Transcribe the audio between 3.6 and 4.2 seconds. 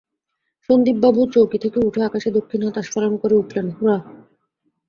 হুরা!